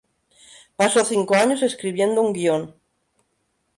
Pasó 0.77 1.05
cinco 1.05 1.35
años 1.35 1.61
escribiendo 1.61 2.23
un 2.23 2.33
guión. 2.33 2.73